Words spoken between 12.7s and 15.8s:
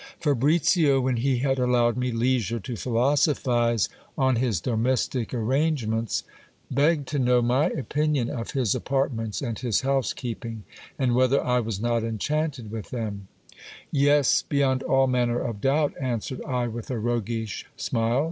with them: Yes, beyond all manner of